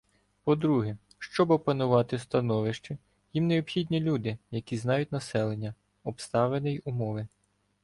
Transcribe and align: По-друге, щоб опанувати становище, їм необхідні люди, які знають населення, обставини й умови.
По-друге, 0.43 0.97
щоб 1.19 1.51
опанувати 1.51 2.19
становище, 2.19 2.97
їм 3.33 3.47
необхідні 3.47 3.99
люди, 3.99 4.37
які 4.51 4.77
знають 4.77 5.11
населення, 5.11 5.75
обставини 6.03 6.73
й 6.73 6.81
умови. 6.85 7.27